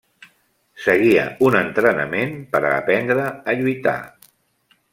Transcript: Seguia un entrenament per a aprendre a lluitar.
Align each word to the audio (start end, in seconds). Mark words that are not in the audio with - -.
Seguia 0.85 1.25
un 1.49 1.57
entrenament 1.59 2.33
per 2.55 2.63
a 2.63 2.73
aprendre 2.79 3.29
a 3.53 3.57
lluitar. 3.61 3.97